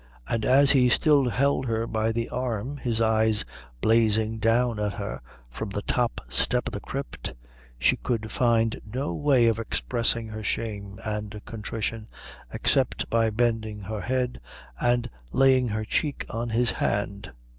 [0.27, 3.45] And as he still held her by the arm, his eyes
[3.81, 7.35] blazing down at her from the top step of the crypt,
[7.77, 12.07] she could find no way of expressing her shame and contrition
[12.51, 14.41] except by bending her head
[14.81, 17.31] and laying her cheek on his hand.